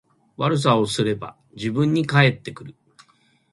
[0.35, 2.75] 悪さをすれば自分に返ってくる